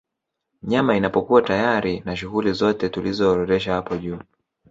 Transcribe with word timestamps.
Nyama 0.63 0.95
inapokuwa 0.95 1.41
tayari 1.41 1.99
na 2.05 2.15
shughuli 2.15 2.53
zote 2.53 2.89
tulizoziorodhesha 2.89 3.73
hapo 3.73 3.97
juu 3.97 4.19